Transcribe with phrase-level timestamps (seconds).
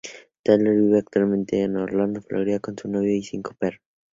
[0.43, 3.81] Taylor vive actualmente en Orlando, Florida con su novio y cinco perros.